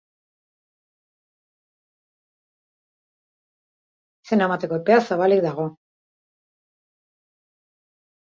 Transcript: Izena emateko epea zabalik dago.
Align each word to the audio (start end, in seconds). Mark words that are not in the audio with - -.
Izena 4.27 4.49
emateko 4.49 4.79
epea 4.79 4.97
zabalik 5.11 5.45
dago. 5.47 5.67